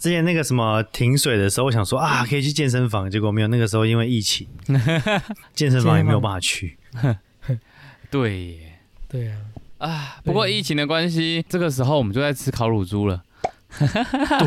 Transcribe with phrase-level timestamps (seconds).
[0.00, 3.48] 之前那个什么停水的时候，我想说啊，可以去健身房，结果没有。
[3.48, 4.48] 那个时候因为疫情，
[5.52, 6.78] 健身房也没有办法去。
[8.10, 9.38] 对耶，对啊，
[9.76, 13.22] 啊，不过疫情的关系，这个时候我们就在吃烤乳猪了。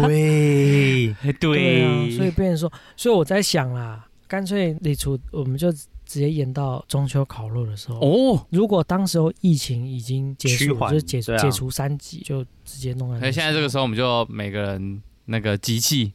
[0.02, 8.00] 对， 对啊，所以变成说，所以我在想啦，干脆李厨我们就直接演到中秋烤肉的时候。
[8.00, 13.20] 哦，如果当时候疫情已经结束，缓就是解除、对啊解除三级，就直接弄在那时候。
[13.22, 16.14] 所以现在这个时候我们就每个人那个集气，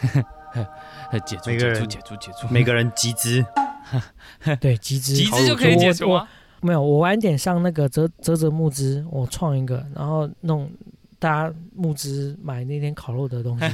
[1.26, 3.44] 解除解除每个人解除解除，每个人集资，
[4.60, 6.28] 对集资，集资就可以解除啊。
[6.60, 10.68] 没有，我晚点上那个泽泽泽募资，我创一个，然后弄
[11.20, 13.64] 大家募资买那天烤肉的东西。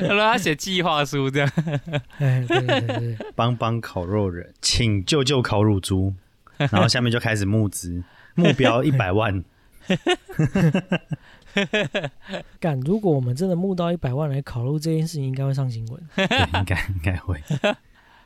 [0.00, 1.48] 让他写计划书这样。
[2.18, 6.12] 哎，对对对对，帮帮烤肉人，请救救烤乳猪，
[6.56, 8.02] 然后下面就开始募资，
[8.34, 9.44] 目标一百万。
[12.60, 12.78] 干！
[12.80, 16.02] 如果我们真的募到一百万来烤肉这件事情，应该会上新闻。
[16.16, 16.24] 对，
[16.58, 17.40] 应该应该会。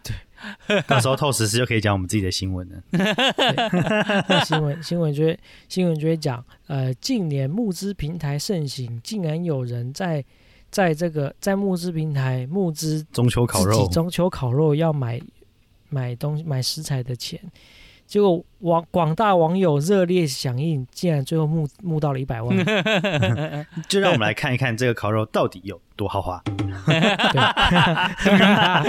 [0.05, 2.83] 对，到时候透实时就可以讲我们自己的新闻了。
[4.29, 10.25] 那新闻新闻就会新闻就会讲，呃，近年募资平台盛行，竟然有人在
[10.71, 15.21] 在这个在募资平台募资中秋烤肉，中秋烤肉要买
[15.89, 17.41] 买东西买食材的钱，
[18.09, 22.57] 结果网广大网友热烈响应，竟然最后募募到了一百万。
[23.87, 26.43] 就让我们来看一看这个烤肉到底有多豪华，
[28.19, 28.31] 是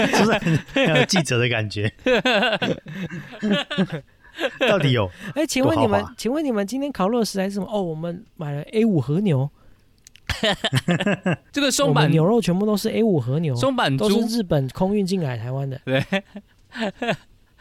[0.16, 1.92] 不是很很有记者的感觉？
[4.70, 7.68] 到底有哎，请问你们请问你们今天烤肉的食材是什么？
[7.70, 9.50] 哦，我们买了 A 五和牛，
[11.52, 15.78] 这个松板牛肉全部都是 A 五和牛，松板都是，日本空运进来台湾的。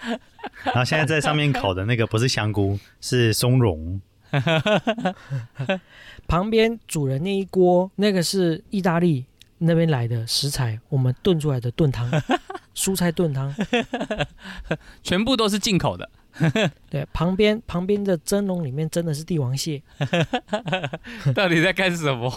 [0.64, 4.02] 然后现在在上面烤的那个不是香菇，是松茸。
[6.28, 9.26] 旁边煮的那一锅，那个是意大利
[9.58, 12.10] 那边来的食材，我们炖出来的炖汤，
[12.76, 13.54] 蔬菜炖汤。
[15.02, 16.10] 全部都是进口的。
[16.90, 19.82] 对，旁边旁边的蒸笼里面真的是帝王蟹。
[21.34, 22.30] 到底在干什么？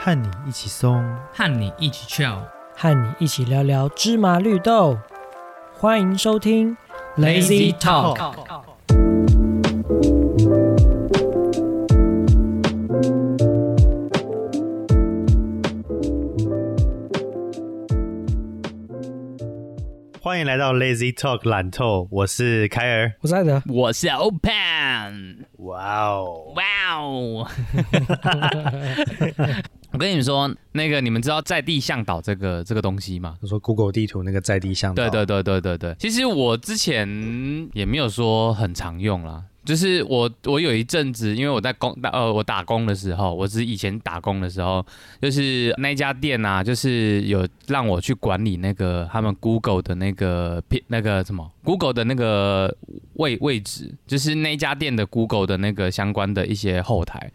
[0.00, 1.02] 和你一起松，
[1.32, 2.42] 和你一起 chill。
[2.76, 4.98] 和你一起聊聊芝麻绿豆。
[5.76, 6.76] 欢迎收听
[7.18, 8.16] Lazy Talk。
[20.22, 23.12] 欢迎来到 Lazy Talk 懒透，我是凯尔。
[23.20, 23.62] 我是艾德。
[23.66, 26.64] 我是 Open，哇哦，哇
[26.96, 27.46] 哦！
[29.94, 33.38] 我跟你们说，那个你们知道在地向导这个这个东西吗？
[33.40, 37.08] 就说 Google 地图那个在地向导，对对对对对对，其实我之前
[37.72, 44.84] 也没有说很常用啦，就是我我有一阵子，因为我在工呃我打工的时候，我是以前打工的时候，
[45.22, 52.76] 就是那家店啊，就是有让我去管理那个他们 Google 的那个片那个什么 Google 的那个
[53.12, 57.30] 位位置，就是那家店的 Google 的那个相关的一些后台，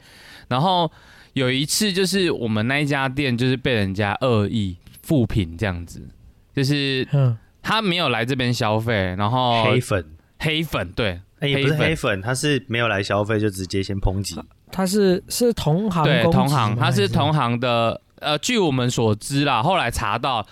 [0.50, 0.92] 然后
[1.34, 6.08] 有一次就是我们那一家店就是被人家恶意复评这样子，
[6.56, 10.06] 就是嗯，他没有来这边消费，然后黑粉，
[10.40, 11.88] 黑粉对哎、也不是黑粉。
[11.88, 14.40] 黑粉，他是没有来消费就直接先抨击。
[14.72, 20.46] 他是是同行对同行，他是同行的，呃，据我们所知啦，后来查到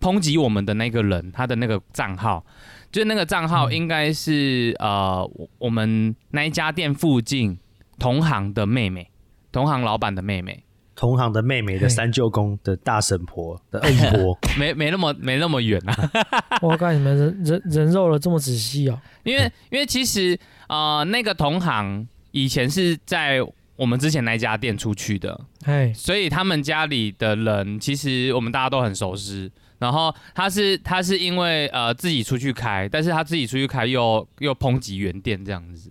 [0.00, 2.44] 抨击我们的那个人，他的那个账号，
[2.90, 3.72] 就是那个账号嗯。
[3.72, 7.56] 应该是、呃我我们那一家店附近
[7.98, 9.08] 同行的妹妹，
[9.52, 10.64] 同行老板的妹妹，
[10.96, 16.10] 同行的妹妹的三舅公的大婶婆的二姨婆， 没没那么没那么远啊，
[16.62, 18.98] 我靠，你们人人人肉了这么仔细哦。
[19.22, 23.38] 因为因为其实呃那个同行以前是在
[23.76, 29.52] 我们之前那家店出去的，哎，所以他们家里的人其实我们大家都很熟悉。
[29.78, 35.90] 然后他是他是因为呃自己出去开，但是他自己出去开又又抨击原店这样子，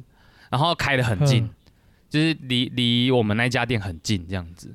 [0.49, 1.49] 然后开的很近，嗯
[2.11, 4.67] 就是离离我们那家店很近这样子。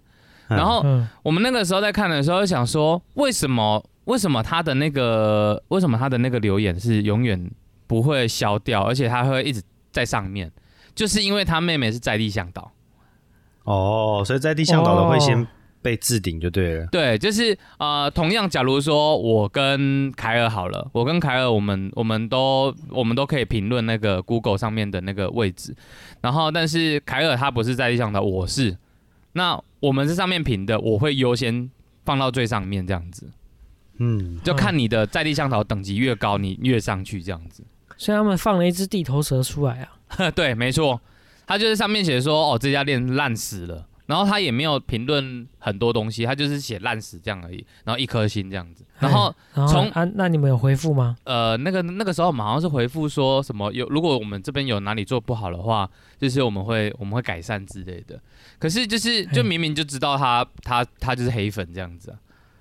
[0.49, 7.50] 嗯然后嗯，我们那个时候在看的时候，想说为什么为什么他的那个为什么他的那个留言是永远
[7.88, 9.60] 不会消掉，而且他会一直
[9.90, 10.50] 在上面，
[10.94, 12.70] 就是因为他妹妹是在地向导。
[13.64, 15.46] 哦，所以在地向导的会先哦
[15.86, 16.86] 被置顶就对了。
[16.90, 25.72] 对，就是呃，同样，假如说我跟凯尔好了，我跟凯尔，我们我们都我们都可以评论那个 Google 上面的那个位置，
[26.20, 28.76] 然后但是凯尔他不是在地上的，我是，
[29.34, 31.70] 那我们这上面评的，我会优先
[32.04, 33.30] 放到最上面这样子，
[33.98, 37.62] 嗯，就看你的在地向导等级越高，你越上去这样子。
[37.96, 40.30] 所以他们放了一只地头蛇出来啊。
[40.34, 41.00] 对，没错，
[41.46, 48.85] 他就是上面写说，哦，这家店烂死了，然后他也没有评论很多东西，他就是写烂死这样而已，然后一颗星这样子。
[48.99, 51.17] 然后从啊，那你们有回复吗？
[51.25, 55.88] 呃，那个那个时候我们好像是回复说什么有，如果我们这边有哪里做不好的话，
[56.19, 58.19] 就是我们会我们会改善之类的。
[58.58, 62.17] 可是就是就明明就知道他他他就是黑粉这样子啊，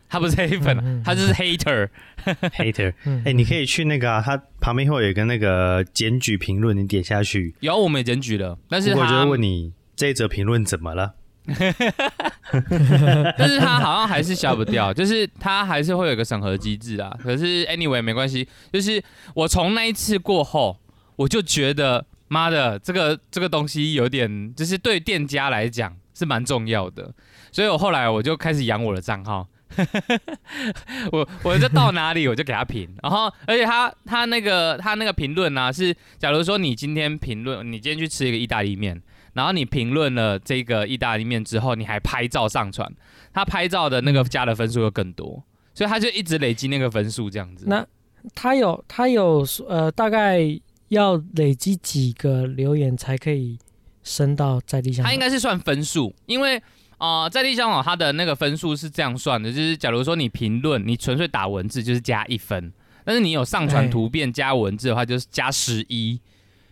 [0.09, 1.89] 他不是黑粉、啊，嗯嗯他就是 hater。
[2.25, 2.93] hater。
[3.05, 11.13] 嗯，哎、你可以去那个啊，它旁边会有一个那个检举评论，你点下去，有我们也检举了，但是他不过就问你这一则评论怎么了？
[13.37, 17.15] 但是他好像还是消不掉， 就是他还是会有个审核机制啊。
[17.21, 19.03] 可是 anyway 没关系，就是
[19.33, 20.77] 我从那一次过后，
[21.15, 27.13] 我就觉得妈的，这个这个东西有点，就是对店家来讲是蛮重要的，
[27.51, 29.47] 所以我后来我就开始养我的账号。
[31.11, 39.01] 我我就到哪里我就给他评，然后而且他他那个他那个评论呢是，假如说你今天评论，你今天去吃一个意大利面，
[39.35, 42.91] 然后你评论了这个意大利面之后，你还拍照上传，
[43.31, 45.43] 他拍照的那个加的分数又更多，
[45.73, 47.65] 所以他就一直累积那个分数这样子。
[47.67, 47.85] 那
[48.33, 50.39] 他有他有呃，大概
[50.87, 53.59] 要累积几个留言才可以
[54.03, 55.05] 升到在地上？
[55.05, 56.57] 他应该是算分数，因为
[56.97, 62.71] 啊、呃在地香港它的那个分数是这样算的，就是假如说你评论，你纯粹打文字就是加一分，
[63.03, 66.21] 但是你有上传哎图片加文字的话就是加十一，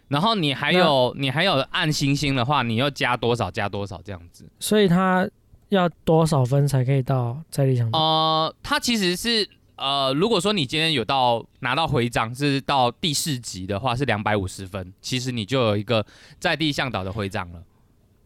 [0.07, 4.45] 然后你还有你还有按星星的话，你要加多少加多少这样子。
[4.59, 5.27] 所以他
[5.69, 7.89] 要多少分才可以到在地上？
[7.93, 16.05] 呃，它其实是呃，如果说你今天有到拿到徽章是到第四级的话是两百五十分，其实你就有一个
[16.39, 17.63] 在地向导的徽章了。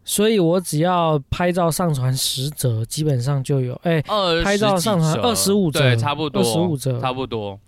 [0.04, 4.02] 所以我只要拍照上传十折，基本上就有哎。
[4.08, 7.58] 二拍照上传二十五折对，差不多，二十五折差不多。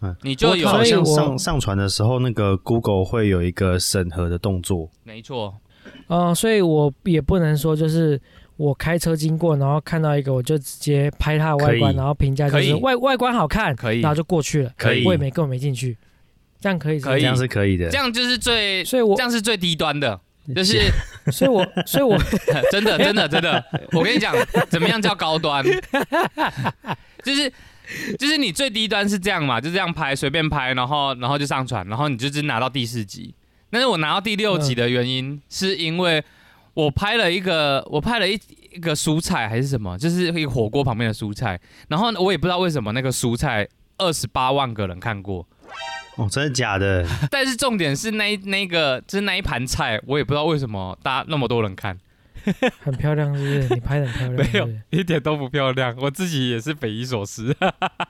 [0.00, 0.14] 嗯。
[0.22, 4.90] 你就有好像所以上上传的时候，那个 Google 会有一个审核的动作。
[5.04, 5.54] 没错，
[6.08, 8.20] 呃，所以我也不能说就是
[8.56, 14.00] 我开车经过，然后看到一个我就直接拍它的外观，然后评价就是外外观好看，可以。
[14.00, 15.04] 然后就过去了，可以。
[15.04, 15.96] 我也没根本没进去，
[16.60, 17.10] 这样可以是是？
[17.10, 17.20] 可以。
[17.20, 17.90] 这样是可以的。
[17.90, 17.96] 这。
[17.98, 20.18] 样就是最，所以我这样是最低端的，
[20.54, 20.80] 就是
[21.32, 22.16] 所以我所以我
[22.70, 24.34] 真的真的真的，我跟你讲，
[24.68, 25.64] 怎么样叫高端？
[27.22, 27.52] 就是
[28.18, 33.34] 就是你最低端是这样嘛，就这样拍，随便拍，然后然后就上传，然后你就只拿到第四集。
[33.70, 36.22] 但是我拿到第六集的原因，是因为
[36.74, 38.40] 我拍了一个，我拍了一
[38.72, 43.66] 一个蔬菜还是什么，就是一个火锅旁边的蔬菜，然后我也不知道为什么那个蔬菜
[43.98, 45.46] 二十八万个人看过，
[46.16, 47.06] 哦，真的假的？
[47.30, 51.98] 但是重点是那那个就是那一盘菜，我也不知道为什么大家那么多人看。
[52.82, 53.74] 很漂亮，是不是？
[53.74, 57.54] 你拍的很漂亮，没有一点都不漂亮，我自己也是匪夷所思。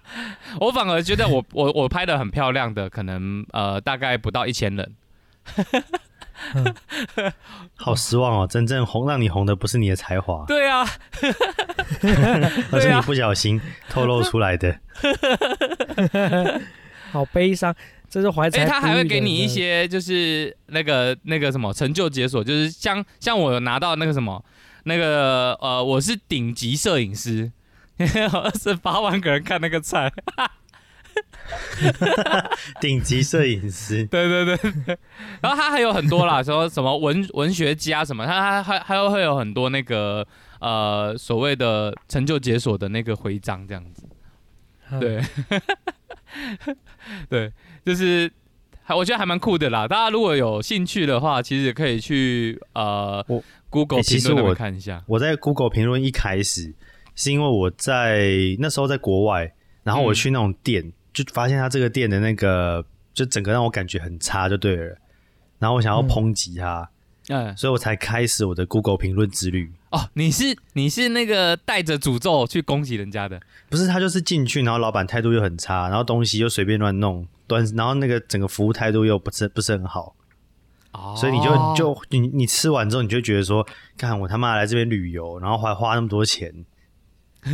[0.60, 4.94] 我反而觉得我 我我拍的很漂亮的，可能呃大概不到一千人。
[7.76, 8.46] 好失望哦！
[8.46, 10.86] 真正红让你红的不是你的才华，对啊，
[12.70, 13.58] 而是你不小心
[13.88, 14.78] 透露出来的。
[17.10, 17.74] 好悲伤，
[18.08, 18.64] 这是怀才。
[18.66, 24.44] 他还会给你一，些就是那个那个什么成就解锁，就是像像我有拿到那个什么
[24.84, 27.50] 那个呃我是顶级摄影师，
[27.98, 30.12] 二十八万个人看那个菜。
[32.80, 34.98] 顶级摄影师， 对对对对，
[35.40, 40.26] 然后他还有很多啦， 说什么文文学家什么，他他还还有会有很多那个
[40.60, 44.06] 呃所谓的成就解锁的那个徽章这样子，
[44.90, 45.22] 嗯，对，
[47.28, 47.52] 对，
[47.84, 48.30] 就是
[48.82, 49.86] 还我觉得还蛮酷的啦。
[49.86, 55.02] 大家如果有兴趣的话，其实可以去呃我 Google 评论我看一下。
[55.06, 56.74] 我在 Google 评论一开始
[57.14, 58.28] 是因为我在
[58.58, 59.52] 那时候在国外，
[59.82, 64.96] 然后我去那种店，就发现他这个店的那个就整个让我感觉很差，就对了。
[65.58, 66.88] 然后我想要嗯抨击他，嗯，
[67.56, 69.72] 所以我才开始我的 Google 评论之旅。
[69.90, 80.14] 哦，你是你是那个带着诅咒去攻击人家的，不是他就是进去，然后老板态度又很差，然后东西又随便乱弄，端，然后那个整个服务态度又不是不是很好，
[80.92, 83.66] 哦所以你就就你你吃完之后，你就觉得说，
[83.96, 86.52] 看我他妈来这边旅游，然后还花那么多钱，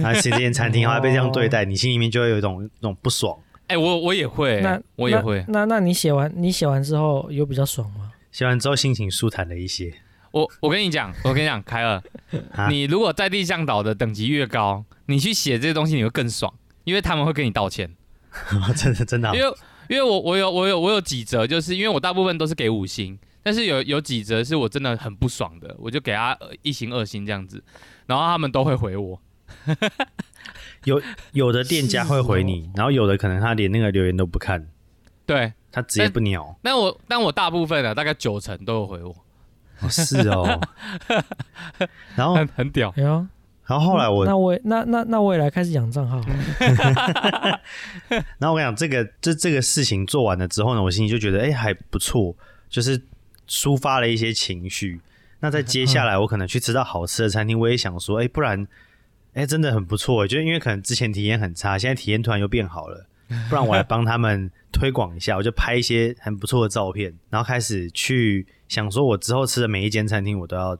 [0.02, 3.38] 来吃这间餐厅还被这样对待， 你心里面就会有一种那种不爽。
[3.68, 5.42] 哎、我我也会，那我也会。
[5.48, 8.11] 那那你写完你写完之后有比较爽吗？
[8.32, 9.94] 写完之后心情舒坦了一些。
[10.32, 12.02] 我我跟你讲，我跟你讲， 凯尔，
[12.54, 16.52] 啊你如果在地向导的等级越高，你去写这些东西你会更爽，
[16.84, 17.94] 因为他们会跟你道歉。
[18.74, 19.54] 真的真的好因为
[19.88, 27.62] 因为我我有我有我有几则，就是因为我大部分都是给五星，但是有有几则是我真的很不爽的，我就给他呃一星二星这样子，
[28.06, 29.20] 然后他们都会回我。
[30.84, 31.00] 有
[31.32, 34.66] 有的店家会回你，然后有的可能他连那个留言都不看，
[35.26, 36.54] 对，他直接不鸟。
[36.62, 39.16] 但我但我大部分的大概九成都有回我。
[39.80, 40.60] 哦是哦。
[42.14, 42.94] 然后很很屌。
[42.96, 43.26] 哎呦，
[43.66, 46.20] 然后后来我那我也那那那我也来开始养账号。
[48.38, 52.36] 然后我跟你讲，这个这这个事情做完了之后呢，我心里就觉得，哎、还不错，
[52.68, 53.02] 就是
[53.48, 55.00] 抒发了一些情绪。
[55.40, 58.64] 那在接下来，我可能去吃到好吃的餐厅，我也想说，哎、不然，
[59.34, 63.06] 哎、真的很不错，就因为可能之前体验很差，现在体验突然又变好了，
[63.48, 70.76] 不然我来帮他们推广一下，我就拍一些很不错的照片，然后开始去想说，我之后吃的每一间餐厅，我都要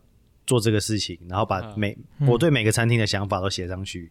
[0.46, 4.10] 做这个事情，然后把嗯每、嗯我对每个餐厅的想法都写上去。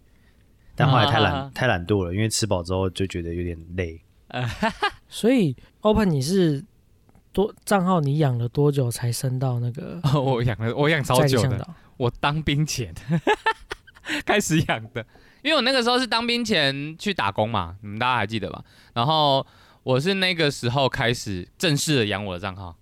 [0.74, 4.02] 但后来太懒、啊太懒惰了，因为吃饱之后就觉得有点累。
[5.10, 6.64] 所以 Open 你是
[7.34, 11.68] 多账号你养了多久才升到那个我养了，我养超久的？
[11.98, 12.96] 我当兵前
[14.26, 15.06] 开始养的，
[15.42, 18.64] 因为我那个时候是当兵前去打工嘛，你们大家还记得吧？
[18.94, 19.46] 然后
[19.84, 22.76] 我是那个时候开始正式的养我的账号。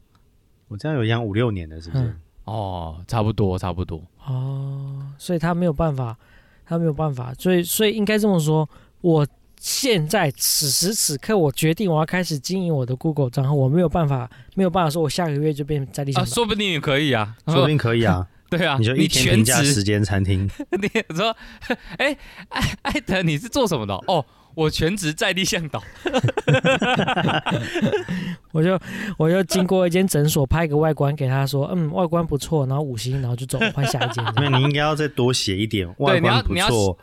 [0.68, 2.04] 我这样有养五六年了，是不是？
[2.04, 4.02] 嗯哦，差不多，差不多。
[4.26, 6.18] 哦，所以他没有办法，
[6.66, 8.68] 他没有办法，所以所以应该这么说，
[9.02, 9.28] 我
[9.60, 16.26] 现在此时此刻，我决定我要开始经营我的 Google 账号，我没有办法，没有办法说我下个月就变在地啊。
[16.26, 18.28] 说不定也可以啊，说不定可以啊。
[18.50, 21.36] 对啊，你就一天全评价职十间餐厅， 你说，
[21.98, 22.18] 哎、
[22.50, 23.94] 艾艾德，你是做什么的？
[24.08, 24.26] 哦，
[24.56, 25.82] 我全职在地向导。
[28.52, 28.80] 我就
[29.18, 34.26] 我就经过一间诊所拍个外观给他说，嗯，外观不错，然后五星，然后就走换下一间。
[34.52, 36.98] 你应该要再多写一点，外观不错，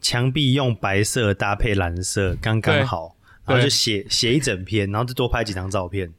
[0.00, 3.14] 墙壁用白色搭配蓝色刚刚好，
[3.44, 6.10] 然后就写写一整篇，然后就多拍几张照片。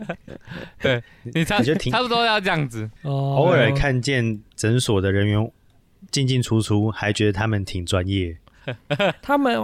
[0.80, 2.88] 对你差你就挺差不多要这样子。
[3.02, 5.52] 哦，偶尔看见诊所的人员
[6.10, 8.36] 进进出出，还觉得他们挺专业。
[9.20, 9.54] 他们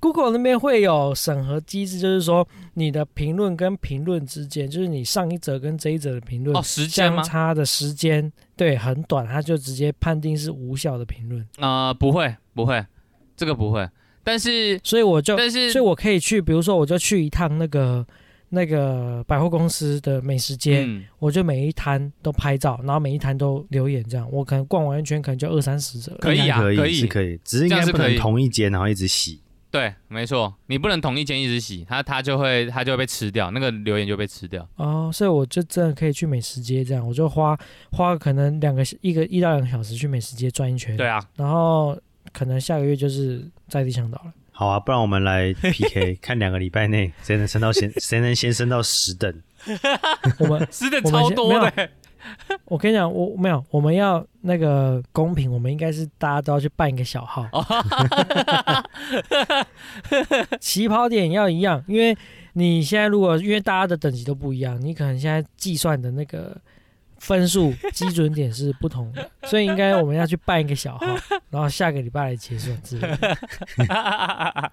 [0.00, 7.24] Google 那边会有审核机制，就是说你的评论跟评论之间，就是你上一则跟这一则的评论哦，时间吗相？
[7.24, 12.84] 差的时间，对，很短，他就直接判定是无效的评论，呃，不会，不会，
[13.36, 13.88] 这个不会。
[14.24, 18.04] 但是，所以我就，但是，所以我可以去，比如说我就去一趟那个
[18.48, 26.16] 那个百货公司的美食街，嗯，我就每一摊都拍照，然后每一摊都留言，这样我可能逛完一圈，可能就二三十则。
[26.16, 29.40] 可以啊可可以是可以，只是应该不这样是可以能同一间然后一直洗。
[29.70, 34.64] 对，没错，你不能同一间一直洗，它它就会它就会被吃掉，那个留言就被吃掉。
[34.76, 37.58] 哦，所以我就真的可以去美食街这样，我就花
[37.90, 41.98] 花可能两个一个一到两个小时去美食街转一圈，对，啊，然后
[42.34, 44.32] 可能下个月就是在地向导了。
[44.50, 49.42] 好啊，不然我们来 PK， 看两个礼拜内谁能升到先， 谁能先升到十等。
[50.38, 51.88] 我们 十等我们超多的。
[52.64, 57.46] 我跟你讲，我没有，我们要那个公平，我们应该是大家都要去办一个小号，
[60.58, 62.16] 起跑点要一样，因为
[62.54, 66.56] 你现在如果因为大家的等级都不一样，你可能现在计算的那个
[67.24, 71.06] 分数基准点是不同的， 所以应该我们要去办一个小号，
[71.50, 73.38] 然后下个礼拜来结算之类的。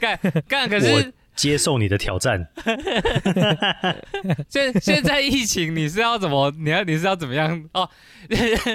[0.00, 0.18] 干
[0.48, 2.44] 干，可我是接受你的挑战，
[4.48, 6.52] 现现在疫情，你是要怎么？
[6.58, 7.64] 你要你是要怎么样？
[7.72, 7.88] 哦，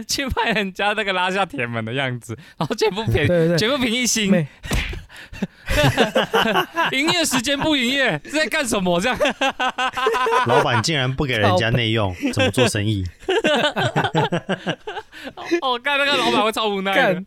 [0.08, 4.48] 去拍人家那个拉下铁门的样子，然后全部对评对对，全部平一星，没
[6.92, 9.00] 营业时间不营业是在干什么？
[9.02, 9.18] 这样
[10.48, 13.04] 老板竟然不给人家内用， 怎么做生意？
[15.62, 17.22] 哦，干那个老板会超无奈。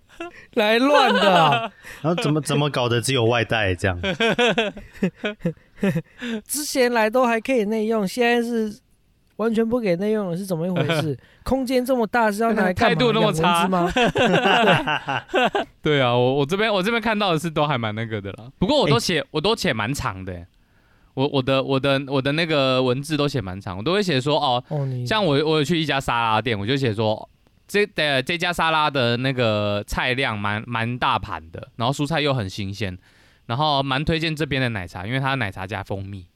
[0.52, 1.70] 来乱的啊、
[2.02, 3.98] 然后怎么怎么搞的只有外带这样？
[6.46, 8.78] 之前来都还可以内用，现在是
[9.40, 11.18] 完全不给内用了，是怎么一回事？
[11.42, 12.94] 空间这么大是要拿来 干嘛？
[12.94, 13.90] 态度那么差吗？
[15.80, 18.44] 对啊，我我这边我这边看到的是都还蛮那个的啦。
[18.58, 20.46] 不过我都写、我都写蛮长的欸，
[21.14, 27.26] 我我的我的我的那个文字都写蛮长，我都会写说哦，哦，像我我有去一家沙拉店，我就写说
[27.66, 32.98] 这的这家沙拉的那个菜量蛮蛮大盘的，然后蔬菜又很新鲜，
[33.46, 36.26] 然后蛮推荐这边的奶茶，因为它的奶茶加蜂蜜，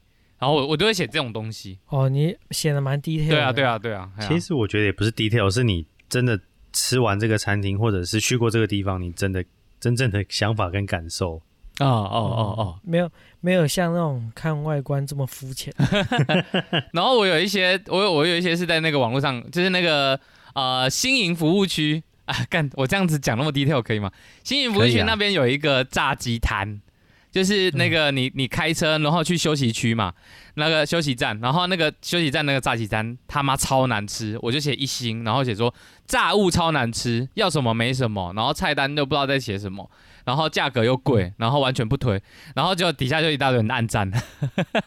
[0.44, 1.78] 然后我我都会写这种东西。
[1.88, 3.30] 哦，你写的蛮 detail 的。
[3.30, 6.38] 对啊对啊对啊，其实我觉得也不是 detail，是你真的
[6.70, 9.42] 吃完这个餐厅，或者是去过这个地方，你真的
[9.80, 11.40] 真正的想法跟感受。
[11.80, 13.10] 哦哦哦哦，没有
[13.40, 15.72] 没有像那种看外观这么肤浅。
[16.92, 20.20] 然后我有一些，我有我有一些是在那个网络上，就是那个
[20.54, 24.12] 呃新营服务区啊，干我这样子讲那么 detail 可以吗？
[24.44, 26.80] 新营服务区那边有一个炸鸡摊，
[27.34, 30.14] 就是那个你你开车然后去休息区嘛，
[30.54, 35.74] 那个休息站，然后那个休息站那个炸鸡餐他妈超难吃，我就写一星，然后写说
[36.06, 39.90] 炸物超难吃，要什么没什么，然后菜单又不知道在写什么，
[40.24, 42.22] 然后价格又贵，然后完全不推，
[42.54, 44.08] 然后就底下就一大堆人暗赞，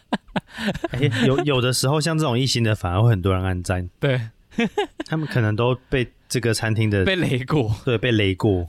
[0.92, 4.22] 哎有有的时候像这种一星的，反而会很多人暗赞，对，
[5.08, 8.68] 他们可能都被这个餐厅的被雷过， 对被雷过。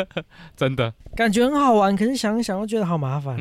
[0.56, 0.92] 真的。
[1.14, 3.36] 感觉很好玩，可是想一想又觉得好麻烦。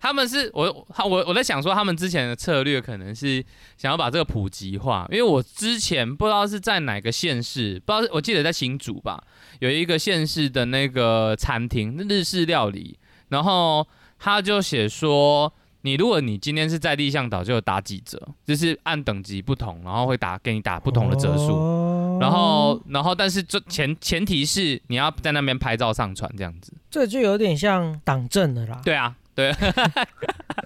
[0.00, 3.44] 他们是我我我在想说，他们之前的策略可能是
[3.76, 9.22] 想要把这个普及化，因为我之前不知道是在哪个县市，不知道我记得在新竹吧，
[9.60, 12.98] 有一个县市的那个餐厅日式料理，
[13.30, 13.86] 然后
[14.18, 21.52] 他就写说，你如果你今天是在立向岛，就有打几折，就是按等级不同，然后会打给你打不同的折数。
[21.52, 26.72] 哦然后，然后，但是这前前提是你要在那边拍照上传这样子。
[26.90, 28.80] 这就有点像党政的啦。
[28.84, 29.54] 对啊，对，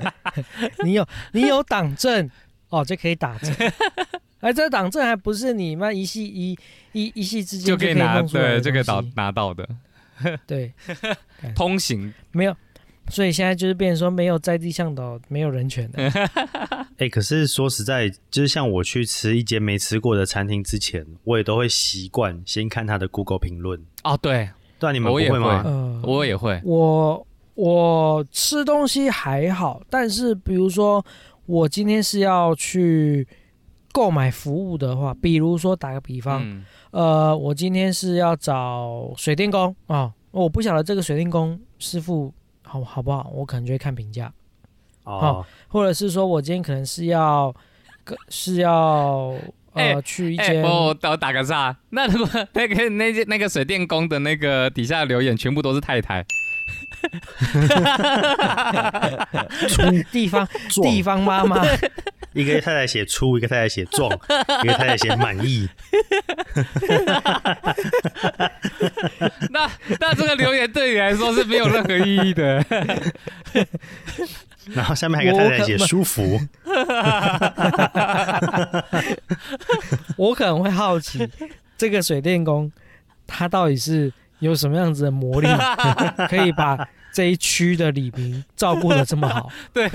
[0.82, 2.30] 你有你有党证
[2.70, 3.52] 哦，就可以打折。
[4.40, 6.58] 哎，这个党证还不是你妈一系一
[6.92, 9.68] 一一系之间就可以拿对这个东西拿拿到的
[10.46, 10.72] 对，
[11.54, 12.56] 通行没有，
[13.08, 16.10] 所以现在就是变成说没有在地向导，没有人权的。
[16.98, 23.80] 哎、可是说实在，就是像我去吃一间没吃过的餐厅之前，我也都会习惯先看他的 Google 评论。
[24.04, 25.62] 哦，对对啊，你们不我也会吗？
[25.64, 31.04] 呃，我也会，我我吃东西还好，但是比如说
[31.46, 33.26] 我今天是要去
[33.90, 42.32] 购买服务的话，比如说打个比方，嗯呃，我今天是要找水电工啊、我不晓得这个水电工师傅
[42.72, 44.32] 好好不好，我可能就会看评价，
[45.04, 47.54] 哦，或者是说我今天可能是要
[48.30, 49.34] 是要
[49.74, 56.24] 呃、去一间、欸我我打个岔， 那如果 那个那件那个水电工的那个底下留言全部都是太太，
[60.10, 60.46] 地方
[60.82, 61.60] 地方妈妈，
[62.32, 64.08] 一个太太写粗，一个太太写壮，
[64.62, 65.68] 一个太太写满意。
[69.50, 69.70] 那
[70.00, 72.64] 那这个留言对你来说是没有任何意义的。
[74.74, 76.38] 然后下面还有一个太太写舒服。
[80.16, 81.28] 我可能会好奇
[81.76, 82.70] 这个水电工
[83.26, 85.48] 他到底是有什么样子的魔力，
[86.28, 89.50] 可以把这一区的李明照顾的这么好。
[89.72, 89.90] 对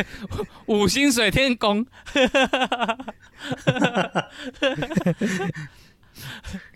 [0.68, 1.86] 五星水天宫，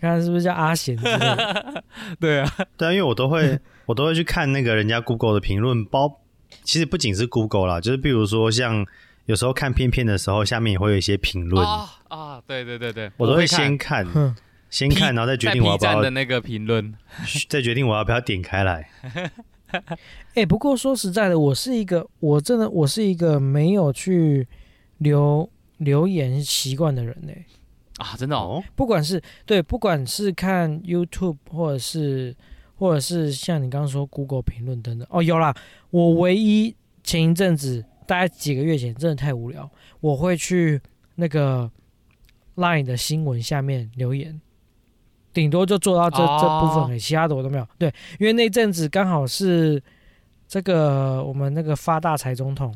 [0.00, 1.84] 看是不是叫阿贤之类的？
[2.20, 6.20] 对啊，对啊，因为我都会我都会去看那个人家 Google 的评论，包
[6.64, 8.84] 其实不仅是 Google 啦，就是比如说像
[9.26, 14.06] 有时候看片片的时候，下面也会有一些评论，啊啊，对对对对，我都会先看，
[14.70, 16.94] 先看，然后再决定我要不要那个评论，
[17.48, 18.88] 再决定我要不要点开来。
[20.34, 24.46] 哎、不过说实在的，我是一个，我真的我是一个没有去
[24.98, 27.32] 留留言习惯的人呢、
[27.98, 32.34] 啊，真的哦，哦，不管是对，不管是看 YouTube 或者是
[32.76, 35.54] 或者是像你刚刚说 Google 评论等等，哦，有啦，
[35.90, 40.80] 我唯一前一阵子大概几个月前真的太无聊，我会去
[41.16, 41.70] 那个
[42.56, 44.40] Line 的新闻下面留言，
[45.32, 47.66] 顶多就做到这、哦这部分而已，其他的我都没有。
[47.78, 49.82] 对，因为那阵子刚好是
[50.46, 52.74] 这个我们那个发大财总统，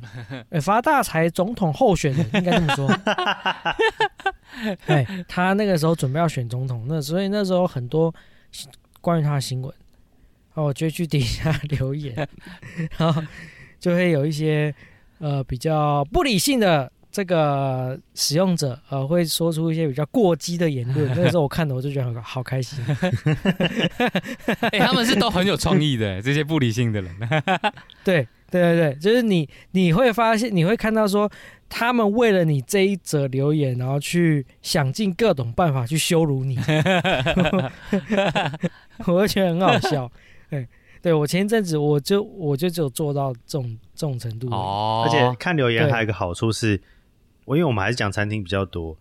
[0.48, 2.88] 呃， 发大财总统候选人应该这么说。
[4.86, 8.14] 哎，他那个时候准备要选总统，那所以那时候很多
[9.02, 9.70] 关于他的新闻，
[10.54, 12.26] 然后我就去底下留言，
[12.96, 13.22] 然后
[13.78, 14.74] 就会有一些
[15.18, 21.08] 呃比较不理性的这个使用者，呃，会说出一些比较过激的言论。
[21.16, 22.78] 那个时候我看的我就觉得好好开心。
[24.70, 27.16] 哎，他们是都很有创意的，这些不理性的人，
[28.04, 31.26] 对对对对，就是你你会发现，你会看到说，
[31.70, 36.58] 他们为了你这一则留言，然后去想尽各种办法去羞辱你，
[39.06, 40.12] 我就觉得很好笑。
[40.50, 40.68] 对，
[41.00, 44.50] 对我前一阵子我就我就只有做到这种这种程度。
[44.50, 46.78] 哦，而且看留言对还有一个好处是，
[47.46, 48.98] 我因为我们还是讲餐厅比较多，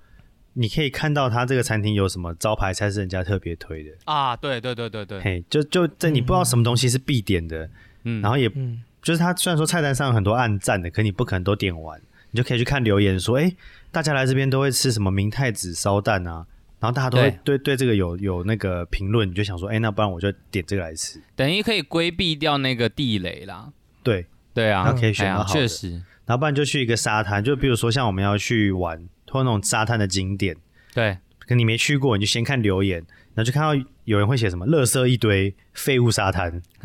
[0.54, 7.70] 你可以看到他这个餐厅有什么招牌菜是人家特别推的，啊，对对对对对，嘿，就就在你不知道什么东西是必点的，
[8.04, 13.54] 嗯然后也嗯，就是他虽然说菜单上有很多暗赞的，可你不可能都点完，你就可以去看留言说，哎、
[13.92, 16.46] 大家来这边都会吃什么明太子烧蛋啊，
[16.80, 23.74] 然后大家都会对对这个有有那个评论，你就想说，哎、那不然我就点这个来吃，等于可以规避掉那个地雷啦。
[24.04, 28.98] 对，对啊，那可以选到好的确实，然后不然就去一个沙滩，就比如说像我们要去玩
[29.30, 30.56] 或那种沙滩的景点，
[30.94, 33.00] 对，可你没去过，你就先看留言，
[33.34, 36.62] 然后就看到有人会写什么“垃圾一堆，废物沙滩”，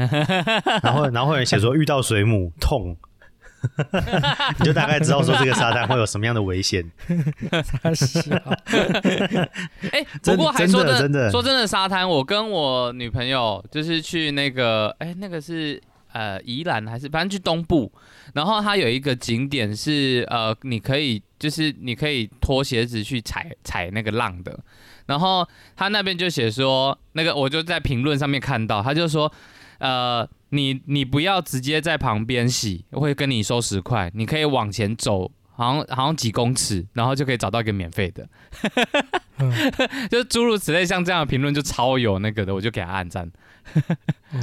[0.82, 2.96] 然后然后会有人写说遇到水母痛，
[4.58, 6.90] 你就大概知道说这个沙滩会有什么样的危险。
[7.82, 8.20] 他 笑
[9.92, 11.30] 哎、真不过还真的说真的。
[11.30, 15.80] 说真的，沙滩，我跟我女朋友就是去那个，哎、那个是
[16.12, 17.92] 呃宜兰还是反正去东部，
[18.34, 24.58] 然后它有一个景点是呃，你可以就是你可以脱鞋子去踩踩那个浪的，
[25.06, 25.46] 然后
[25.76, 29.32] 他那边就写说，那个我就在评论上面看到，他就说。
[29.80, 38.26] 呃，你你不要直接在旁边洗，会跟你收十块，你可以往前走，好像好像几公尺，然后就可以找到一个免费的。
[39.36, 39.52] 嗯
[40.10, 43.30] 就是诸如此类，像这样的评论就超有那个的，我就给他按赞。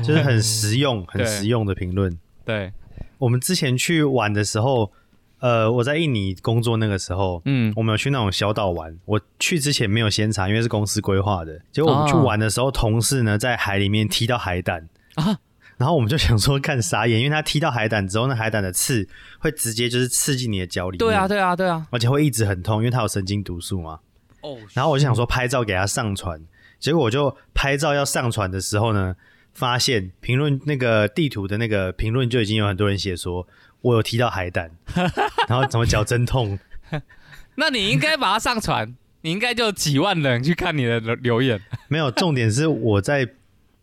[0.06, 2.16] 就是很实用、很对实用的评论。
[2.46, 2.72] 对，
[3.18, 4.92] 我们之前去玩的时候，
[5.40, 8.96] 呃，我在印尼工作那个时候，嗯，我们有去那种小岛玩。
[9.06, 11.60] 我去之前没有先查，因为是公司规划的。
[11.72, 15.40] 结果我们去哦玩的时候，同事呢在海里面踢到海胆啊
[15.78, 19.08] 然后我们就想说看傻眼， 因为他踢到海胆之后，那海胆的刺
[19.40, 21.86] 会直接就是刺进你的脚里面，对啊，，对啊，对啊。
[21.92, 24.00] 而且会一直很痛，因为它有神经毒素嘛。
[24.42, 26.40] 哦，然后我就想说拍照给他上传，
[26.80, 29.16] 结果我就拍照要上传的时候呢，
[29.54, 33.48] 发现评论那个地图的那个评论就已经有很多人写说
[33.82, 34.72] 我有踢到海胆，
[35.50, 36.58] 然后怎么脚真痛，
[37.56, 41.60] 那你应该把它上传，你应该就几万人去看你的留留言。
[41.88, 43.28] 没有重点是我在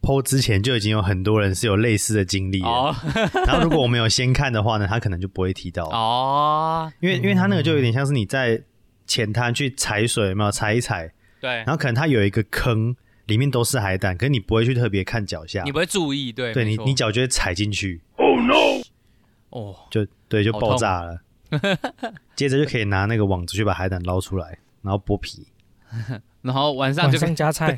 [0.05, 2.97] PO 之前就已经有很多人是有类似的经历了，哦。
[3.47, 8.63] 然后如果我没有先看的话呢，他可能就不会提到，哦，因为因为他那个就有点像是你在
[9.07, 10.51] 浅滩去踩水，有没有？
[10.51, 11.51] 踩一踩，对。
[11.51, 12.95] 然，后可能它有一个坑，
[13.27, 15.63] 里面都是海胆，可是你不会去特别看脚下。
[15.65, 18.01] 你，不会注意，对，对你你脚就会踩进去。
[19.51, 21.21] 哦，就对，就爆炸了。
[22.35, 25.47] 接着就可以拿那个网子去把海胆捞出来，然后剥皮。
[26.43, 27.77] 然后晚上晚就上加菜，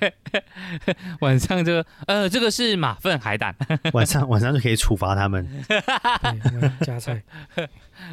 [1.21, 3.55] 晚上就呃，这个是马粪海胆，
[3.95, 5.47] 晚上晚上就可以处罚他们。
[5.69, 5.81] 对，
[6.23, 7.23] 晚上加菜。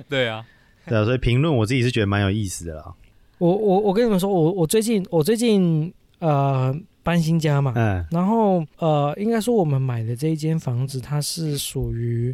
[0.07, 0.45] 对啊，
[0.85, 2.93] 对啊，所以评论我自己是觉得蛮有意思的啦。
[3.39, 8.05] 我我我跟你们说，我我最近我最近呃搬新家嘛，嗯。
[8.11, 12.33] 然后呃应该说我们买的这一间房子，它是属于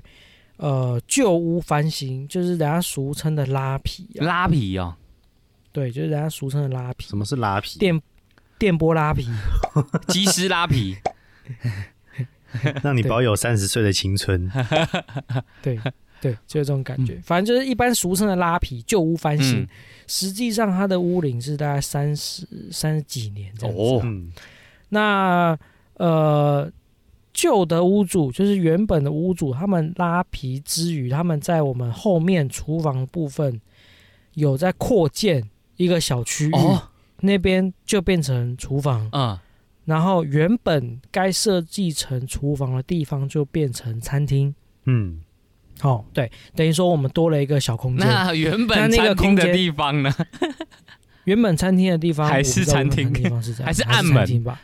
[0.58, 4.94] 呃旧屋翻新，就是人家俗称的拉皮、啊，拉皮哦，
[5.80, 7.80] 对，就是人家俗称的拉皮什，么是拉皮？
[7.80, 8.02] 电
[8.58, 9.26] 电波拉皮，
[10.10, 10.98] 鸡丝拉皮，
[12.84, 14.52] 让你保有三十岁的青春。
[15.62, 15.80] 对
[16.20, 17.18] 对，就是这种感觉。
[17.24, 19.68] 反正就是一般俗称的拉皮旧屋翻新，嗯
[20.06, 23.82] 实际上它的屋龄是大概三十三十几年这样子。
[23.82, 24.30] 哦，嗯
[24.90, 25.58] 那
[25.94, 26.70] 呃，
[27.32, 33.62] 旧的屋主就是原本的屋主，他们拉皮之余，他们在我们后面厨房部分
[34.34, 36.90] 有在扩建一个小区域，哦，
[37.22, 39.40] 那边就变成厨房，嗯，
[39.86, 44.54] 然后原本该设计成厨房的地方就变成餐厅。
[44.86, 45.22] 嗯，
[45.82, 48.06] 哦，对，等于说我们多了一个小空间。
[48.06, 50.14] 那原本那个餐厅的地方呢？
[51.24, 54.60] 原本餐厅的地方还是餐厅地方是这样还是暗门吧？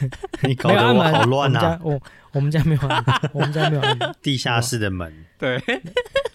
[0.46, 1.80] 你搞得我没有暗门，好乱啊！
[1.82, 2.00] 我家我
[2.32, 2.80] 我们家没有
[3.34, 3.82] 我们家没有。
[4.22, 5.60] 地下室的门，对，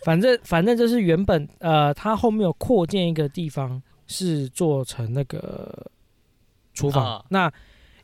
[0.04, 5.92] 反正反正就是原本呃，它后面有扩建一个地方是做成那个
[6.74, 7.18] 厨房。
[7.18, 7.52] 啊那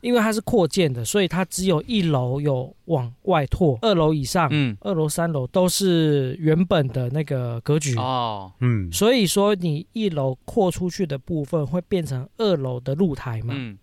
[0.00, 7.94] 因为它是扩建的，所以它只有一楼有往外拓，二楼以上、嗯，二楼、三楼都是原本的那个格局。
[7.96, 13.78] 哦，嗯，所以说，你一楼扩出去的部分会变成二楼的露台嘛，嗯，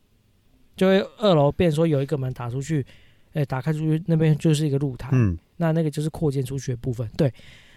[0.80, 2.86] 就会二楼变说有一个门打出去，
[3.34, 5.10] 哎，打开出去那边就是一个露台。
[5.12, 7.06] 嗯，那那个就是扩建出去的部分。
[7.18, 7.34] 对，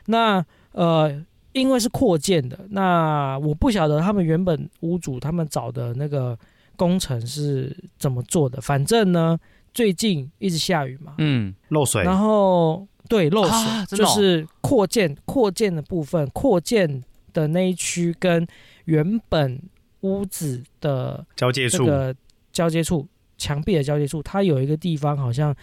[0.06, 1.20] 那呃，
[1.52, 6.38] 因为是扩建的，那我不晓得他们原本屋主他们找的那个
[6.76, 8.60] 工程是怎么做的。
[8.60, 9.36] 反正呢，
[9.74, 12.04] 最近一直下雨嘛，嗯，漏水。
[12.04, 18.46] 然后对漏水，啊哦就是扩建扩建的部分，扩建的那一区跟
[18.84, 19.60] 原本
[20.02, 22.14] 屋子的交界处，这个
[22.52, 25.54] 交接处，墙壁的交接处，它有一个地方好像，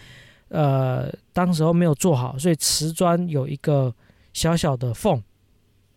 [0.50, 3.94] 呃，当时候没有做好，所以瓷砖有一个
[4.34, 5.22] 小小的缝，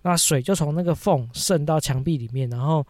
[0.03, 2.87] 那水就从那个缝渗到墙壁里面，然后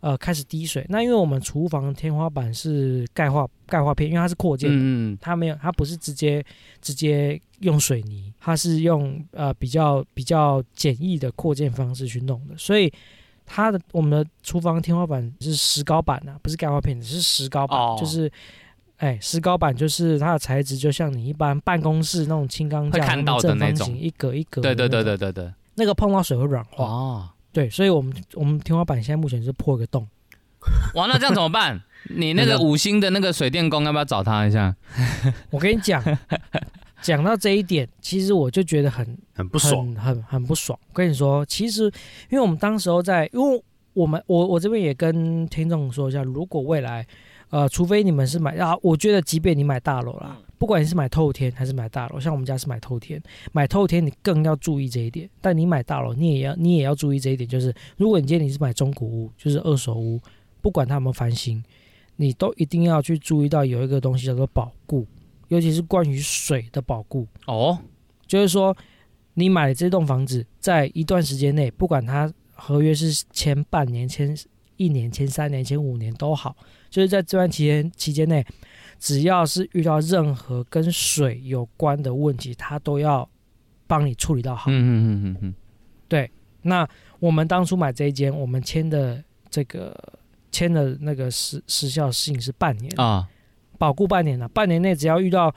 [0.00, 0.84] 呃开始滴水。
[0.88, 5.18] 那因为我们厨房天花板是钙化钙化片，因为它是扩建的，嗯。
[5.20, 6.44] 它没有，它不是直接
[6.80, 12.92] 直接用水泥，它是用呃比较比较简易的扩建方式去弄的，所以
[13.46, 18.30] 它的我们的厨房天花板是石膏板啊，不是钙化片，是石膏板，哦就是。
[18.98, 24.62] 哎，石膏板就是它的材质，就像你一般办公室那种轻钢架，会看到的那种一格一格。
[24.62, 26.86] 对对对，对对对，那个碰到水会软化。
[26.86, 30.08] 哦，对，所以我们我们天花板现在目前是破一个洞，
[30.94, 31.78] 哇，那这样怎么办？
[32.08, 34.74] 你那个 五星的那个水电工要不要找他一下？
[35.52, 36.02] 我跟你讲，
[37.06, 39.86] 讲到这一点，其实我就觉得很很不爽。
[39.94, 40.76] 很很很不爽。
[40.88, 41.84] 我跟你说，其实
[42.28, 47.06] 因为我们当时候在，因为我们我我这边也跟听众说一下，如果未来
[47.50, 55.30] 呃，除非你们是买啊，我觉得即便你买大楼啦，不管你是买透天还是买大楼，像我们家是买透天，买透天你更要注意这一点。
[55.40, 60.20] 但你买大楼，你也要你也要注意这一点，就是如果你今天你是买中古屋，就是二手屋，
[60.60, 61.62] 不管它有没有翻新，
[62.16, 65.06] 你都一定要去注意到有一个东西叫做保固，
[65.48, 67.26] 尤其是关于水的保固。
[67.46, 67.78] 哦，
[68.26, 68.76] 就是说，
[69.34, 74.36] 你买了这栋房子，在一段时间内，不管它合约是签半年、签
[74.76, 76.56] 一年、签三年、签五年都好，
[76.90, 78.44] 就是在这段期间期间内，
[78.98, 83.28] 只要是遇到任何跟水有关的问题，它都要
[83.86, 84.70] 帮你处理到好。
[84.70, 85.54] 嗯嗯嗯嗯嗯，
[86.08, 86.30] 对
[86.62, 86.86] 那
[87.20, 89.96] 我们当初买这一间，我们签的这个
[90.50, 93.26] 签的那个时时效性是半年，啊，
[93.76, 95.54] 保固半年了，半年内只要遇到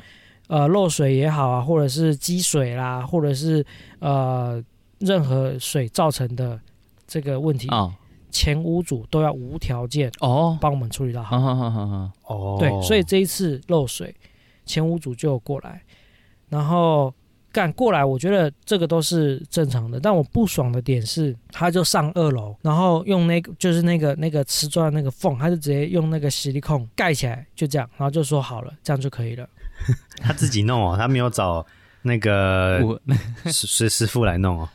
[0.47, 3.65] 呃漏水也好啊，或者是积水啦，或者是
[3.99, 4.63] 呃
[4.99, 6.59] 任何水造成的
[7.07, 7.93] 这个问题，啊，
[8.29, 11.39] 前屋主都要无条件哦，帮我们处理到好。
[11.39, 11.87] 好好好好
[12.21, 14.13] 好，哦，对，所以这一次漏水，
[14.65, 15.81] 前屋主就过来，
[16.49, 17.13] 然后
[17.51, 19.99] 干过来，我觉得这个都是正常的。
[19.99, 29.47] 但我不爽的点是，他就上二楼，然后用那个就是那个那个瓷砖的那个缝，他就直接用那个吸力控盖起来，就这样，然后就说好了，这样就可以了。
[30.21, 31.65] 他自己弄哦，他没有找
[32.03, 32.99] 那个
[33.45, 34.69] 师师傅来弄哦。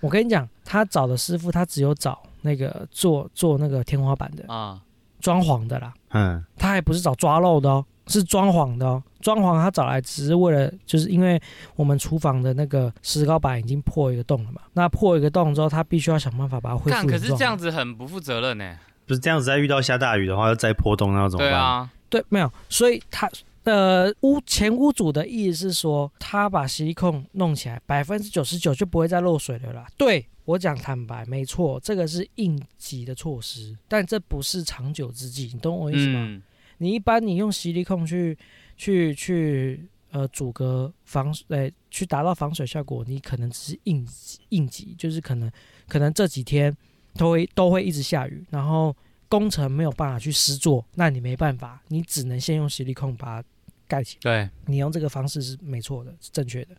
[0.00, 4.80] 我跟你讲，他找的师傅，他只有找那个做做那个天花板的啊，
[5.20, 9.02] 装潢的啦，嗯，他还不是找抓漏的哦，是装潢的哦。
[9.24, 11.40] 装潢他找来只是为了，就是因为
[11.76, 17.08] 我们厨房的那个石膏板已经破一个洞了嘛，那破一个洞之后，他必须要想办法把它恢复。
[17.08, 18.76] 可是这样子很不负责任呢。
[19.06, 21.50] 不是这样子，再遇到下大雨的话，要再破洞，那要怎么办？
[21.50, 23.30] 对啊，对，没有，所以他
[23.64, 29.86] 呃屋前屋主的意思是说，他把吸力控弄起来，百分之九十九就不会再漏水了啦。
[29.96, 36.20] 对我讲坦白，没错，这个是应急的措施，但这不是长久之计，你懂我意思吗？
[36.26, 36.42] 嗯，
[36.78, 38.36] 你一般你用吸力控去
[38.76, 45.50] 去去呃阻隔防呃去达到防水效果，你可能只是应急应急，就是可能
[45.88, 46.76] 可能这几天
[47.16, 48.94] 都会都会一直下雨，然后
[49.28, 53.48] 工程没有办法去施作，那你没办法，你只能先用吸力控把它
[53.86, 54.20] 盖起来。
[54.22, 56.76] 对，你用这个方式是没错的，是正确的。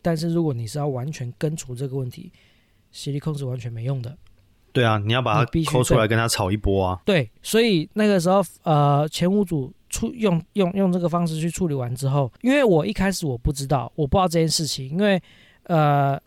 [0.00, 2.32] 但是如果你是要完全根除这个问题，
[2.90, 4.16] 吸力控是完全没用的。
[4.72, 7.00] 对啊，你要把它抠出来跟他吵一波啊。
[7.04, 15.22] 对，所以那个时候，呃，前屋主处用用用这个方式去处理完之后，因为我一开始我不知道，我不知道这件事情，因为
[15.64, 16.20] 呃，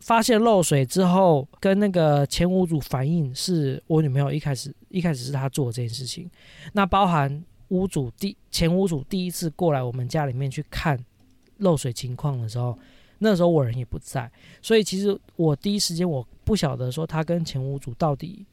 [0.00, 6.28] 发现漏水之后，跟那个前屋主反映是我女朋友一开始一开始是她做这件事情，
[6.72, 10.98] 那包含屋主第前屋主第一次过来我们家里面去看
[11.58, 12.76] 漏水情况的时候，
[13.20, 18.44] 那时候我人也不在，所以其实我第一时间我不晓得说他跟前屋主到底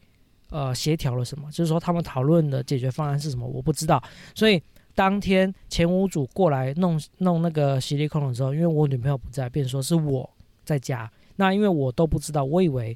[0.51, 4.01] 呃协调了什么，就是说他们讨论的解决方案是什么，我不知道。
[4.35, 4.61] 所以
[4.93, 10.29] 当天前屋主过来弄弄那个洗力控的时候，因为我女朋友不在，便说是我
[10.63, 11.11] 在家。
[11.37, 12.95] 那因为我都不知道，我以为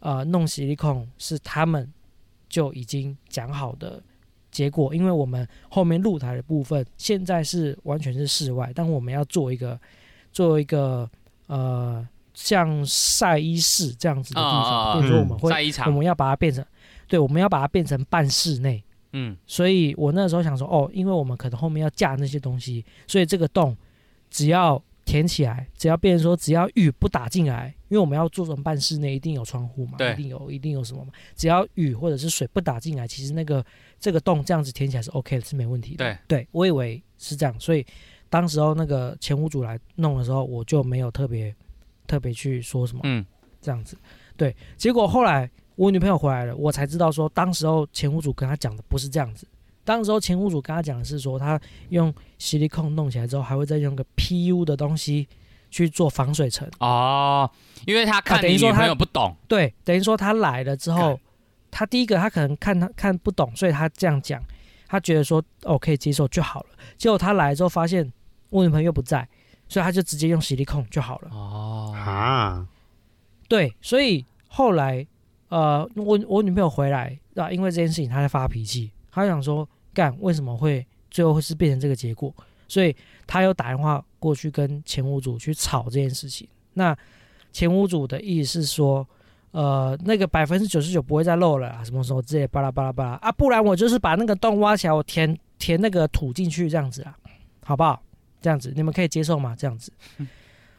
[0.00, 1.90] 呃弄洗力控是他们
[2.48, 4.02] 就已经讲好的
[4.50, 9.80] 结果，因为我们后面露台的部分现在是完全是室外，但我们要做一个
[10.32, 11.08] 做一个
[11.46, 15.50] 呃像晒衣室这样子的地方，啊啊啊比如说我们会
[15.86, 16.64] 我们要把它变成，
[17.10, 18.82] 对，我们要把它变成半室内。
[19.12, 23.76] 嗯，所以我那时候想说，哦，因为我们可能后面要架那些东西，所以这个洞
[24.30, 33.66] 只要填起来，只要变成说只要雨不打进来，因为我们要做成半室内，一定有窗户嘛，对一定有一定有什么嘛，只要雨或者是水不打进来，其实那个
[33.98, 36.04] 这个洞这样子填起来是 OK 的，是没问题的。
[36.04, 37.84] 对，对我以为是这样，所以
[38.28, 41.52] 当时候那个前屋主来弄的时候，我就没有特别
[42.06, 43.00] 特别去说什么。
[43.02, 43.26] 嗯，
[43.60, 43.98] 这样子。
[44.36, 49.46] 对，结果后来我女朋友回来了，我才知道说，当时候前屋主跟他讲的不是这样子。
[49.82, 55.26] 当时候前屋主跟他讲的是说，他用吸力控弄起来之后，还会再用个 PU 的东西
[55.70, 56.68] 去做防水层。
[56.80, 57.50] 哦，
[57.86, 61.18] 因为他看你女啊等于说他朋友不懂，对，等于说他来了之后，
[61.70, 64.38] 他第一个他可能看他看不懂，所以他这样讲，
[64.86, 66.68] 他觉得说哦可以接受就好了。
[66.98, 68.12] 结果他来之后发现
[68.50, 69.26] 我女朋友又不在，
[69.66, 71.30] 所以他就直接用吸力控就好了。
[71.32, 72.68] 哦，啊，
[73.48, 75.06] 对，所以后来，
[75.50, 82.34] 呃，我我女朋友回来啊，因为这件事情，她在发脾气，她想说，干为什么会最后会是变成这个结果？
[82.66, 82.94] 所以
[83.26, 86.48] 她又打电话过去跟前屋主去吵这件事情。
[86.72, 86.96] 那
[87.52, 89.06] 前屋主的意思是说，
[89.50, 97.16] 呃，那个百分之九十九不会再漏了，什么什么之类，巴拉巴拉巴拉啊，不然我就是把那个洞挖起来，我填填那个土进去，这样子啊，
[97.64, 98.00] 好不好？
[98.40, 99.56] 这样子你们可以接受吗？
[99.58, 99.92] 这样子，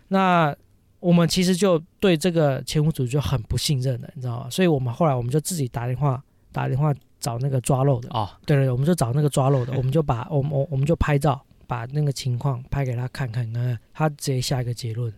[0.07, 0.55] 那
[1.01, 4.49] 我们其实就对这个前屋主就很不信任了，你知道吗？
[4.49, 15.11] 所以我们后来我们就自己打电话打电话找那个抓漏的，哦，对对，对我们就找那个抓漏的， 我们就把我们我我们就拍照，把那个情况拍给他看看看看，他直接下一个结论，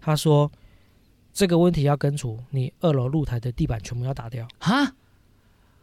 [0.00, 0.50] 他说
[1.32, 4.92] 这个问题要根除，你二楼露台的地板全部要打掉，哈，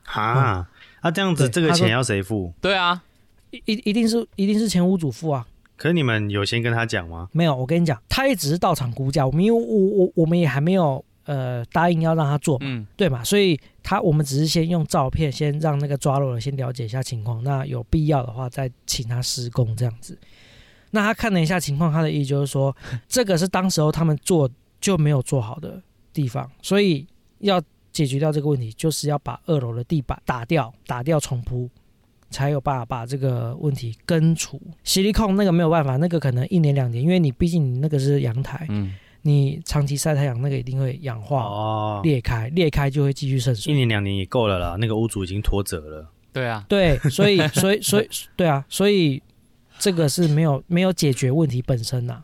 [0.03, 0.67] 哈，
[1.01, 2.53] 那这样子这个钱要谁付？
[2.61, 3.01] 对啊，
[3.49, 5.47] 一一一定是一定是前屋主付啊，
[5.79, 7.29] 可是你们有先跟他讲吗？
[7.31, 20.17] 没有，我跟你讲，他也只是到场估价，我们因为我我我们也还没有呃答应要让他做嘛，嗯，对嘛，所以他我们只是先用照片先让那个抓漏的先了解一下情况，那有必要的话再请他施工这样子。
[20.91, 22.75] 那他看了一下情况，他的意思就是说，
[23.07, 24.49] 这个是当时候他们做
[24.81, 27.07] 就没有做好的地方，所以
[27.39, 27.61] 要
[27.93, 31.69] 解决掉这个问题，就是要把二楼的地板打掉，打掉重铺，
[32.29, 34.59] 才有办法把这个问题根除。
[34.83, 41.43] 吸力控那个没有办法，那个可能一年两年，因为你毕竟你那个是阳台，嗯，你长期晒太阳，那个一定会氧化。
[41.43, 43.75] 哦，裂开，裂开就会继续渗水一。
[43.75, 46.09] 年两年也够了啦，那个屋主已经脱责了。
[46.31, 49.21] 对啊，对，所以 所以所以对啊，所以
[49.79, 52.23] 这个是没有没有解决问题本身呐、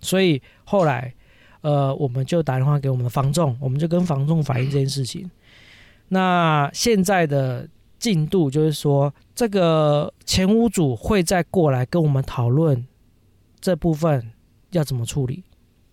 [0.00, 1.12] 所以后来
[1.60, 5.30] 呃，我们就打电话给我们的房仲，我们就跟房仲反映这件事情。
[6.08, 12.86] 那现在的进度就是说，这个前屋主会再过来跟我们讨论
[13.60, 14.32] 这部分
[14.70, 15.44] 要怎么处理。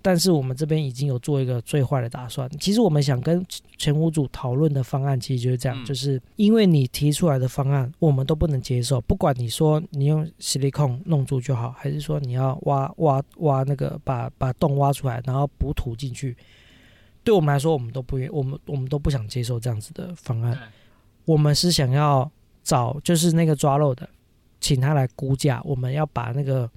[0.01, 2.47] 但是我们这边已经有做一个最坏的打算。
[2.59, 3.43] 其实我们想跟
[3.75, 16.37] 前屋主讨论的方案，其实就是这样，嗯就是因为你提出来的方案我们都不能接受，不管你说你用吸力控弄住就好，还是说你要挖挖挖那个把把洞挖出来，然后补土进去，
[17.23, 20.55] 对我们来说，我们都不愿，我们我们都不想接受这样子的方案。
[21.25, 22.29] 我们是想要
[22.63, 24.07] 找就是那个抓漏的，
[24.59, 26.69] 请他来估价，我们要把那个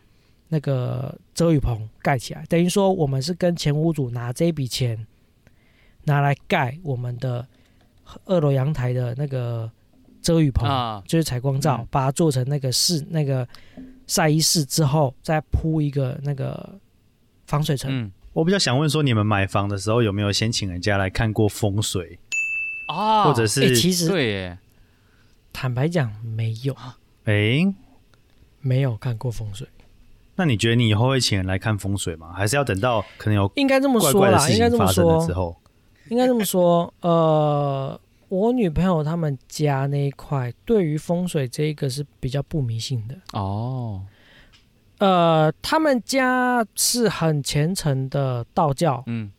[0.49, 5.07] 那个遮雨棚盖起来，等于说我们是跟前屋主拿这笔钱
[6.05, 7.47] 拿来盖我们的
[8.25, 9.71] 二楼阳台的那个
[10.23, 13.47] 遮雨棚，啊，就是采光罩，嗯把它做成那个室那个
[14.07, 16.79] 晒衣室之后，再铺一个那个
[17.47, 17.91] 防水层。
[17.91, 22.19] 嗯，我比较想问说，你们买房的时候有没有先请人家来看过风水，
[22.89, 24.59] 哦，或者哎、是其实对耶，
[25.53, 26.75] 坦白讲，没有
[27.25, 27.73] 哎、
[28.61, 29.69] 没有看过风水，
[30.37, 32.33] 那你觉得你以后会请人来看风水吗？
[32.33, 35.57] 还是要等到可能有应该这么说啦，应该这么说之，后？
[36.09, 43.15] 应该这么说，呃，我女朋友他们家那一块对于风水这一个是比较不迷信的。
[43.33, 44.03] 哦，
[44.99, 49.31] 呃，他们家是很虔诚的道教，嗯，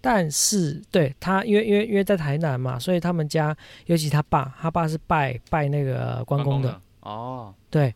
[0.00, 3.56] 但是对他，因为因为因为在台南嘛，所以他们家，
[3.86, 7.94] 尤其他爸，他爸是拜拜那个关公的，，哦，对，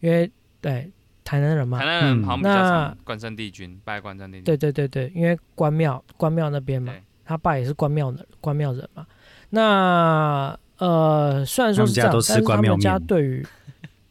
[0.00, 0.90] 因为对
[1.24, 1.78] 台南人嘛。
[1.78, 6.92] 台，南人嗯好像比较那常关圣帝君，拜关圣帝君，对对对对，因为关庙关庙那边嘛，
[7.24, 9.06] 他爸也是关庙的关庙人嘛。
[9.50, 13.46] 那呃，虽然说是这样，他们家都吃但是他们家对于，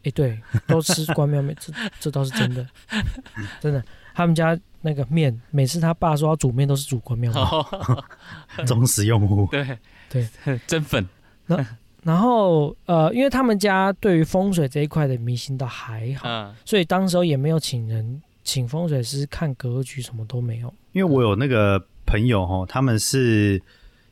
[0.04, 2.66] 哎、对，都吃关庙面，这这倒是真的，
[3.60, 3.84] 真的。
[4.14, 7.42] 他们家那个面，每次他爸说要煮面，都是煮关庙面。
[7.44, 8.04] 哦，
[8.68, 9.78] 忠实用户， 对。
[10.10, 10.28] 对，
[10.68, 11.08] 真粉，
[11.46, 11.66] 那
[12.04, 20.74] 然后呃，因为他们家对于风水这一块的迷信倒还好，嗯，所以当时候也没有请人请风水师看格局，什么都没有。
[20.92, 23.62] 因为我有那个朋友哈，他们是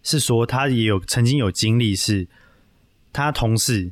[0.02, 2.26] 是说他也有曾经有经历是，
[3.12, 3.92] 他同事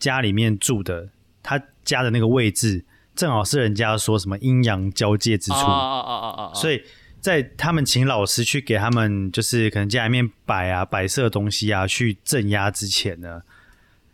[0.00, 1.10] 家里面住的，
[1.44, 6.82] 他家的那个位置正好是人家说什么阴阳交界之处，哦哦哦哦哦，以所以
[7.20, 13.42] 在他们请老师去给他们，就是可能家里面摆啊摆设东西啊，去镇压之前呢，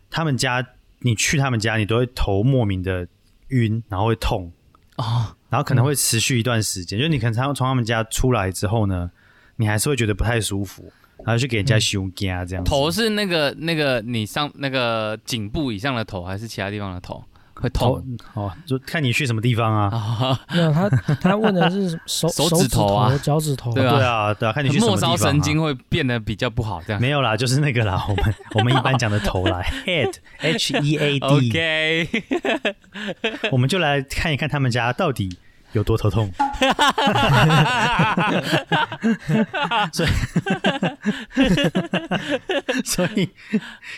[0.09, 0.65] 他们家
[0.99, 3.07] 你去他们家，你都会头莫名的
[3.49, 4.51] 晕，然后会痛，
[4.97, 9.09] 哦，然后可能会持续一段时间，就你可能从从他们家出来之后呢，
[9.55, 12.69] 你还是会觉得不太舒服，然后去给人家修家这样子。
[12.69, 17.23] 头是那个那个你上那个颈部以上的头，还是其他地方的头
[17.61, 18.17] 会头痛？
[18.33, 19.89] 哦，就看你去什么地方啊。
[19.89, 20.89] 啊，没有他，
[21.21, 25.17] 他问的是手 手手指头啊脚趾头，对啊对啊，对啊，看你去什么地方、啊。
[25.17, 27.01] 梢神经会变得比较不好，这样。
[27.01, 32.23] 没有啦，就是那个啦， 我们我们一般讲的头啦， head H E A D，OK，
[33.51, 35.37] 我们就来看一看他们家到底
[35.77, 36.29] 有多头痛。
[39.93, 40.09] 所以，
[42.83, 43.29] 所以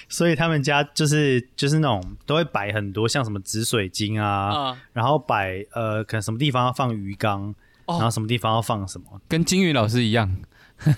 [0.08, 7.54] 所以他们家就是就是那种都会摆很多像什么紫水晶啊，啊，然后摆呃可能什么地方要放鱼缸，
[7.86, 9.06] 哦然后什么地方要放什么。
[9.28, 10.36] 跟金鱼老师一样，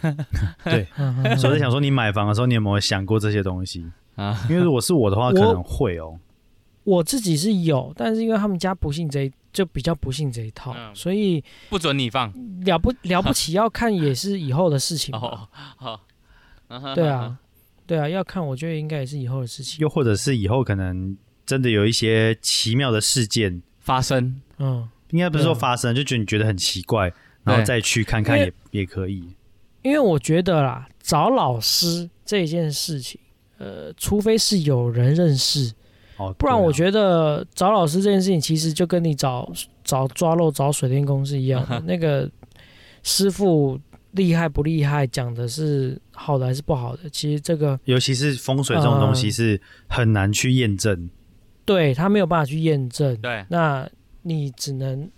[0.66, 0.88] 对，
[1.38, 3.86] 所以我在想说，你买房的时候，你有没有想过这些东西？
[4.16, 6.20] 啊，因为如果是我的话，可能会哦。
[6.84, 10.96] 我自己是有，但是因为他们家不信这一，就比较不信这一套，嗯。
[10.96, 12.34] 所以不准你放。
[12.66, 15.16] 了不 了不起要看也是以后的事情。
[15.16, 15.48] 哦，
[15.78, 16.02] 好，
[16.96, 17.38] 对啊，
[17.86, 19.80] 对啊，要看我觉得应该也是以后的事情。
[19.80, 24.42] 又或者是以后可能真的有一些奇妙的事件，发生。
[24.58, 27.12] 嗯，应该不是说发生，就觉得你觉得很奇怪，
[27.44, 29.28] 然后再去看看也也可以。
[29.82, 33.20] 因为我觉得啦，找老师这件事情，
[33.58, 35.74] 呃，除非是有人认识，
[36.28, 39.52] 哦，不然我觉得找老师这件事情，其实就跟你找
[39.84, 41.80] 找抓漏、找水电工是一样的。
[41.88, 42.30] 那个
[43.04, 43.80] 师傅
[44.12, 51.10] 厉害不厉害，讲的是好的还是不好的，其实这个尤其是风水这种东西嗯是很难去验证。
[51.64, 53.16] 对他没有办法去验证。
[53.22, 53.88] 对，那
[54.24, 55.10] 你只能，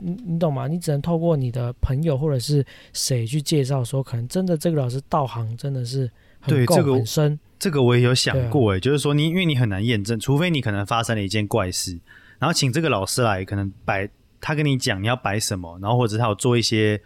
[0.00, 0.66] 你你懂吗？
[0.66, 6.10] 你只能透过你的朋友或者是谁去介绍，说可能真的这个老师道行真的是
[6.40, 7.38] 很够、对这个很深。
[7.62, 11.96] 这个我也有想过，哎、就是说你因为你很难验证，除非你可能发生了一件怪事，
[12.40, 14.10] 然后请这个老师来，可能摆
[14.40, 17.00] 他跟你讲你要摆什么，然后或者他有做一些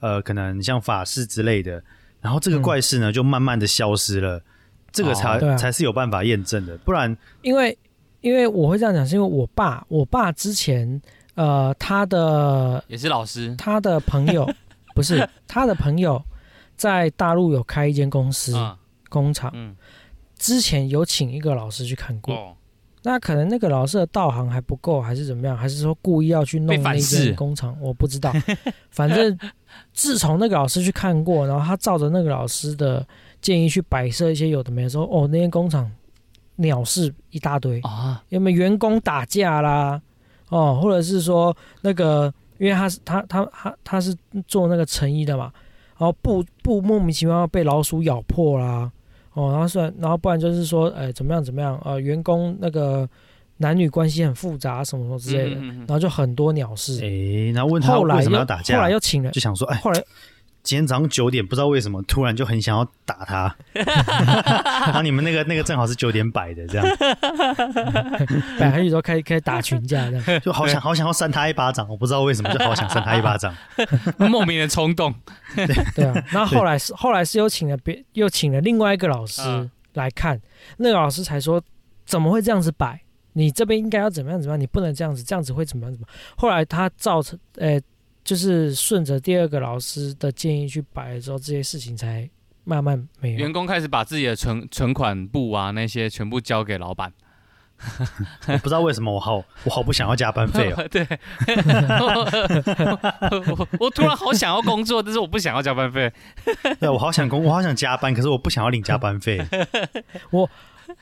[0.00, 1.80] 呃可能像法事之类的，
[2.20, 4.42] 然后这个嗯怪事呢、就慢慢的消失了，
[4.90, 7.78] 这个才、才是有办法验证的，不然因为
[8.22, 11.00] 因为我会这样讲，是因为我爸，我爸之前
[11.36, 13.54] 呃他的也是老师。
[13.56, 14.52] 他的朋友
[14.96, 16.20] 不是他的朋友
[16.74, 18.76] 在大陆有开一间公司、啊，
[19.12, 19.76] 工厂，嗯，
[20.38, 22.34] 之前有请一个老师去看过。
[22.34, 22.56] 哦，
[23.02, 25.54] 那可能那个老师的道行还不够，还是怎么样？
[25.54, 27.76] 还是说故意要去弄那反噬间工厂？
[27.80, 28.32] 我不知道。
[28.90, 29.38] 反正
[29.92, 33.06] 自从那个老师去看过，然后他照着那个老师的
[33.40, 35.90] 建议去摆设一些有的没的时候，哦，那间工厂
[36.56, 40.00] 鸟事一大堆，啊，有没有员工打架啦？
[40.48, 44.14] 哦，或者是说那个，因为他是他他他他是
[44.46, 45.50] 做那个成衣的嘛，
[45.98, 48.92] 然后布布莫名其妙被老鼠咬破啦，
[49.34, 53.08] 哦，然后算，然后不然就是说，哎，怎么样怎么样，呃，员工那个
[53.56, 57.00] 男女关系很复杂，什么什么之类的，嗯嗯嗯然后就很多鸟事。
[57.02, 60.02] 哎、然后问他为什么后来又要打架，后来又请了，就想说，哎，后来
[60.62, 66.86] 今天早上九点不知道为什么突然就很想要打他， 然后你们那个那个正好是九点摆的，这样
[68.58, 70.24] 摆下去之后开始开始打群架这样。
[70.40, 73.54] 就好想好想要扇他一巴掌，我不知道为什么就好想扇他一巴掌。
[74.18, 75.12] 莫名的冲动，
[75.96, 80.40] 对啊， 然后后来是后来是又请了别又请了另外一个老师嗯来看，
[80.76, 81.60] 那个老师才说
[82.06, 83.00] 怎么会这样子摆？
[83.34, 84.60] 你这边应该要怎么样怎么样？
[84.60, 86.16] 你不能这样子，这样子会怎么样怎么样？
[86.36, 87.80] 后来他造成呃，
[88.24, 92.28] 就是顺着第二个老师的建议去摆了之后，这些事情才
[92.64, 93.52] 慢慢没有员。
[93.52, 97.12] 工开始把自己的存存款簿啊那些全部交给老板，
[98.46, 100.86] 我不知道为什么我好我好不想要加班费哦。
[100.88, 101.04] 对，
[103.48, 106.12] 我 我突然好想要工作，但是我不想要加班费。
[106.78, 109.44] 对，我好想工，我好想加班，可是我不想要领加班费。
[110.30, 110.48] 我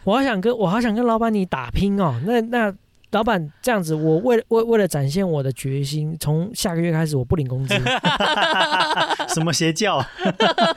[0.04, 2.18] 我好想跟我好想跟老板你打拼哦。
[2.24, 2.74] 那那
[3.12, 7.74] 老板这样子，我为了为为了展现我的决心，从下个月开始我不领工资。
[9.28, 10.04] 什么邪教？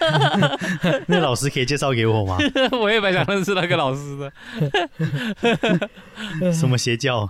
[1.08, 2.38] 那老师可以介绍给我吗？
[2.80, 4.32] 我也蛮想认识那个老师的。
[6.52, 7.30] 什么邪教？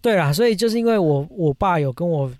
[0.00, 2.30] 对啦，所以就是因为我我爸有跟我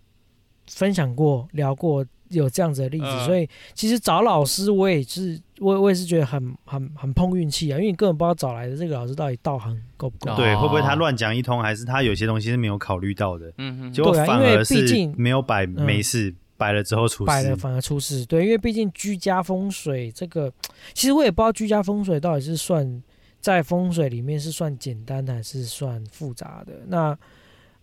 [0.70, 10.32] 分享过、聊过有这样子的例子，嗯所以其实找老师我也是我我也是觉得很很很碰运气啊，因为你根本不知道找来的这个老师到底道行够不够。
[10.32, 13.52] 哦对，会不会他乱讲一通，还是他有些东西是没有考虑到的？
[13.58, 17.56] 嗯哼，结果对啊因为反而是毕竟没有摆没事，摆了之后出事摆了。
[17.56, 20.52] 反而出事，对，因为毕竟居家风水这个，
[20.94, 23.02] 其实我也不知道居家风水到底是算
[23.40, 26.72] 在风水里面是算简单的还是算复杂的。
[26.88, 27.16] 那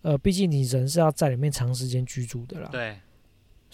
[0.02, 2.96] 呃，毕竟你人是要在里面长时间居住的啦，对，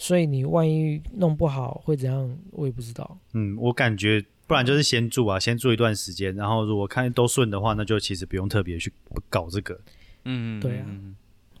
[0.03, 3.17] 所以你万一弄不好会怎样，我也不知道。
[3.31, 8.91] 嗯，我感觉不然就是先住啊，先住一段时间，然后如果看都顺的话，那就其实不用特别去
[9.29, 9.79] 搞这个。
[10.25, 11.15] 嗯，对啊嗯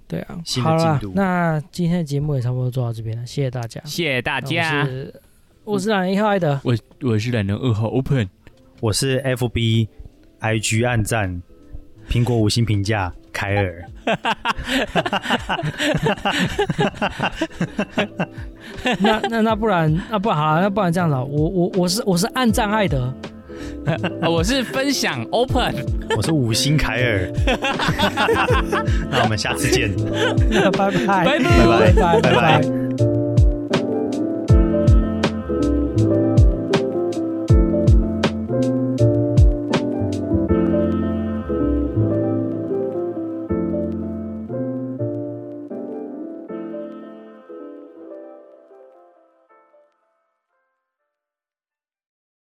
[0.09, 3.81] 对啊，新的好啦进度那今天的节目也差不多做到这边了，谢谢大家。
[3.85, 4.85] 谢谢大家我。
[4.85, 5.21] 是
[5.63, 8.29] 我是懒人一号艾德，我我是懒人二号 Open，
[8.81, 9.87] 我是 FB
[10.41, 11.41] IG 暗赞
[12.09, 13.89] 苹果五星评价凯尔。
[18.99, 23.13] 那那那不然那不然好了，那不然这样子，我我我是我是暗战爱德，
[24.21, 25.73] 啊 我是分享 Open。
[26.15, 27.31] 我是五星凯尔。
[29.09, 29.91] 那我们下次见。
[30.71, 32.61] 拜拜拜拜拜拜拜拜拜。